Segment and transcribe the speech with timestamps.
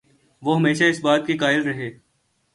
[0.43, 1.89] وہ ہمیشہ اس بات کے قائل رہے